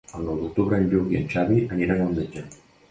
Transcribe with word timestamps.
El 0.19 0.21
nou 0.29 0.39
d'octubre 0.43 0.79
en 0.83 0.89
Lluc 0.95 1.13
i 1.17 1.21
en 1.21 1.31
Xavi 1.37 1.61
aniran 1.77 2.05
al 2.09 2.19
metge. 2.21 2.49